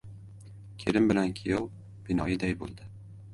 Kelin 0.83 1.09
bilan 1.11 1.35
kuyov 1.41 1.69
binoyiday 2.09 2.57
bo‘ldi. 2.63 2.89